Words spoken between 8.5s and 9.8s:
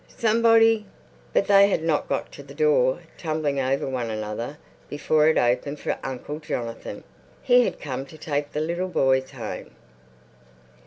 the little boys home.